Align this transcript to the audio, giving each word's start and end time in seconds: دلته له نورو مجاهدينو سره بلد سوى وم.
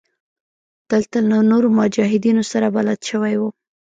دلته 0.91 1.17
له 1.29 1.37
نورو 1.51 1.67
مجاهدينو 1.79 2.43
سره 2.51 2.67
بلد 2.75 2.99
سوى 3.09 3.33
وم. 3.37 3.53